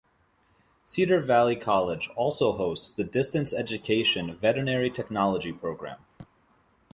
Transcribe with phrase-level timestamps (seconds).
[0.83, 5.99] Cedar Valley College also hosts the Distance Education Veterinary Technology Program.